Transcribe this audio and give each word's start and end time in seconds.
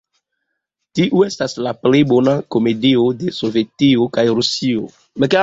Tiu 0.99 1.19
estas 1.25 1.53
la 1.67 1.73
plej 1.81 1.99
bona 2.13 2.33
komedio 2.57 3.05
de 3.21 3.35
Sovetio 3.41 4.09
kaj 4.19 4.27
Rusio! 4.41 4.91